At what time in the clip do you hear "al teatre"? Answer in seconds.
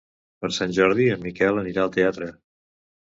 1.85-2.31